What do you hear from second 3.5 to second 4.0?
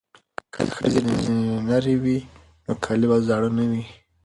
نه وي.